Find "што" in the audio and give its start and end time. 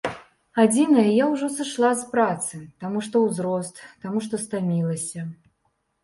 3.07-3.21, 4.29-4.39